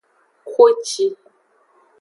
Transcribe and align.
Xoci. 0.51 1.07